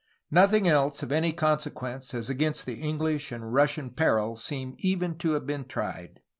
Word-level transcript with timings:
Nothing 0.31 0.67
else 0.67 1.03
of 1.03 1.11
any 1.11 1.31
consequence 1.31 2.15
as 2.15 2.27
against 2.27 2.65
the 2.65 2.81
English 2.81 3.31
and 3.31 3.53
Russian 3.53 3.91
peril 3.91 4.35
seems 4.35 4.83
even 4.83 5.15
to 5.19 5.33
have 5.33 5.45
been 5.45 5.65
tried. 5.65 6.21